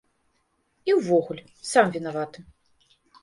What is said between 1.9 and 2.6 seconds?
вінаваты.